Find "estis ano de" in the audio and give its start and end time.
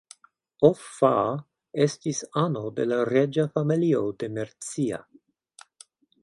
1.85-2.87